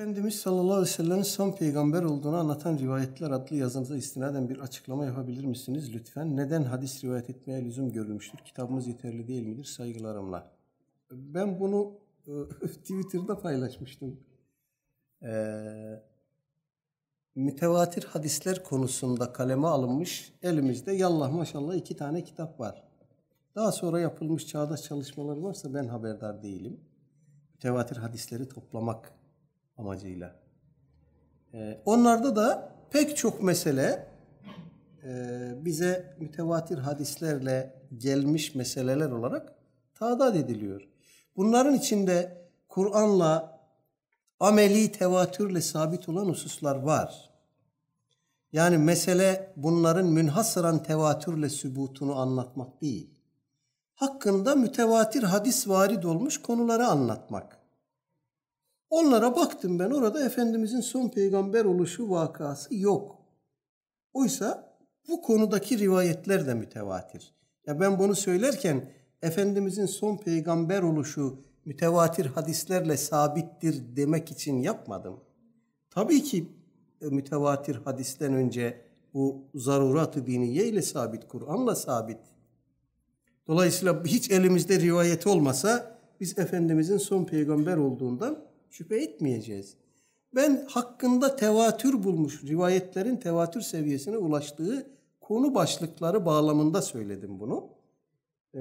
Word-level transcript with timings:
Efendimiz 0.00 0.40
sallallahu 0.40 0.72
aleyhi 0.72 0.92
ve 0.92 0.94
sellem'in 0.94 1.22
son 1.22 1.52
peygamber 1.52 2.02
olduğunu 2.02 2.36
anlatan 2.36 2.78
rivayetler 2.78 3.30
adlı 3.30 3.56
yazınıza 3.56 3.96
istinaden 3.96 4.48
bir 4.48 4.58
açıklama 4.58 5.04
yapabilir 5.04 5.44
misiniz 5.44 5.94
lütfen? 5.94 6.36
Neden 6.36 6.62
hadis 6.62 7.04
rivayet 7.04 7.30
etmeye 7.30 7.64
lüzum 7.64 7.92
görülmüştür? 7.92 8.38
Kitabımız 8.38 8.86
yeterli 8.86 9.28
değil 9.28 9.46
midir? 9.46 9.64
Saygılarımla. 9.64 10.50
Ben 11.10 11.60
bunu 11.60 11.92
e, 12.26 12.32
Twitter'da 12.66 13.38
paylaşmıştım. 13.38 14.20
Ee, 15.22 16.02
mütevatir 17.34 18.04
hadisler 18.04 18.64
konusunda 18.64 19.32
kaleme 19.32 19.66
alınmış 19.66 20.32
elimizde 20.42 20.92
yallah 20.92 21.32
maşallah 21.32 21.74
iki 21.74 21.96
tane 21.96 22.24
kitap 22.24 22.60
var. 22.60 22.84
Daha 23.54 23.72
sonra 23.72 24.00
yapılmış 24.00 24.46
çağdaş 24.46 24.82
çalışmalar 24.82 25.36
varsa 25.36 25.74
ben 25.74 25.88
haberdar 25.88 26.42
değilim. 26.42 26.80
Mütevatir 27.54 27.96
hadisleri 27.96 28.48
toplamak 28.48 29.19
amacıyla. 29.80 30.36
Ee, 31.54 31.78
onlarda 31.84 32.36
da 32.36 32.72
pek 32.90 33.16
çok 33.16 33.42
mesele 33.42 34.06
e, 35.04 35.52
bize 35.64 36.16
mütevatir 36.20 36.78
hadislerle 36.78 37.74
gelmiş 37.96 38.54
meseleler 38.54 39.10
olarak 39.10 39.54
tadat 39.94 40.36
ediliyor. 40.36 40.88
Bunların 41.36 41.74
içinde 41.74 42.46
Kur'an'la 42.68 43.60
ameli 44.40 44.92
tevatürle 44.92 45.60
sabit 45.60 46.08
olan 46.08 46.26
hususlar 46.26 46.76
var. 46.76 47.30
Yani 48.52 48.78
mesele 48.78 49.52
bunların 49.56 50.06
münhasıran 50.06 50.82
tevatürle 50.82 51.48
sübutunu 51.48 52.18
anlatmak 52.18 52.80
değil. 52.80 53.10
Hakkında 53.94 54.54
mütevatir 54.54 55.22
hadis 55.22 55.68
varid 55.68 56.02
olmuş 56.02 56.42
konuları 56.42 56.86
anlatmak. 56.86 57.59
Onlara 58.90 59.36
baktım 59.36 59.78
ben 59.78 59.90
orada 59.90 60.24
Efendimizin 60.24 60.80
son 60.80 61.08
peygamber 61.08 61.64
oluşu 61.64 62.10
vakası 62.10 62.74
yok. 62.74 63.18
Oysa 64.12 64.76
bu 65.08 65.22
konudaki 65.22 65.78
rivayetler 65.78 66.46
de 66.46 66.54
mütevatir. 66.54 67.34
Ya 67.66 67.80
ben 67.80 67.98
bunu 67.98 68.14
söylerken 68.14 68.92
Efendimizin 69.22 69.86
son 69.86 70.16
peygamber 70.16 70.82
oluşu 70.82 71.38
mütevatir 71.64 72.26
hadislerle 72.26 72.96
sabittir 72.96 73.96
demek 73.96 74.30
için 74.30 74.56
yapmadım. 74.56 75.20
Tabii 75.90 76.22
ki 76.22 76.48
e, 77.00 77.06
mütevatir 77.06 77.74
hadisten 77.74 78.34
önce 78.34 78.80
bu 79.14 79.44
zarurat-ı 79.54 80.26
diniye 80.26 80.66
ile 80.66 80.82
sabit, 80.82 81.28
Kur'an'la 81.28 81.74
sabit. 81.74 82.20
Dolayısıyla 83.46 84.04
hiç 84.04 84.30
elimizde 84.30 84.80
rivayeti 84.80 85.28
olmasa 85.28 85.98
biz 86.20 86.38
Efendimizin 86.38 86.98
son 86.98 87.24
peygamber 87.24 87.76
olduğundan 87.76 88.49
şüphe 88.70 88.96
etmeyeceğiz. 88.96 89.76
Ben 90.34 90.66
hakkında 90.70 91.36
tevatür 91.36 92.02
bulmuş, 92.02 92.44
rivayetlerin 92.44 93.16
tevatür 93.16 93.60
seviyesine 93.60 94.16
ulaştığı 94.16 94.86
konu 95.20 95.54
başlıkları 95.54 96.26
bağlamında 96.26 96.82
söyledim 96.82 97.40
bunu. 97.40 97.68
Ee, 98.54 98.60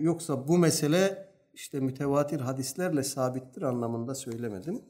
yoksa 0.00 0.48
bu 0.48 0.58
mesele 0.58 1.28
işte 1.54 1.80
mütevatir 1.80 2.40
hadislerle 2.40 3.02
sabittir 3.02 3.62
anlamında 3.62 4.14
söylemedim. 4.14 4.82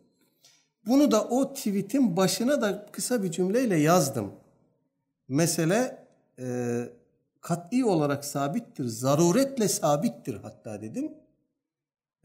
Bunu 0.87 1.11
da 1.11 1.25
o 1.25 1.55
tweetin 1.55 2.17
başına 2.17 2.63
da 2.63 2.87
kısa 2.93 3.23
bir 3.23 3.31
cümleyle 3.31 3.77
yazdım. 3.77 4.33
Mesele 5.29 6.07
e, 6.39 6.79
kat'i 7.41 7.85
olarak 7.85 8.25
sabittir, 8.25 8.85
zaruretle 8.85 9.69
sabittir 9.69 10.35
hatta 10.35 10.81
dedim. 10.83 11.15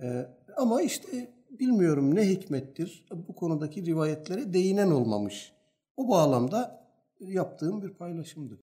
E, 0.01 0.25
ama 0.57 0.81
işte 0.81 1.31
bilmiyorum 1.59 2.15
ne 2.15 2.29
hikmettir 2.29 3.05
bu 3.27 3.35
konudaki 3.35 3.85
rivayetlere 3.85 4.53
değinen 4.53 4.91
olmamış. 4.91 5.53
O 5.97 6.09
bağlamda 6.09 6.87
yaptığım 7.19 7.81
bir 7.81 7.89
paylaşımdı. 7.89 8.59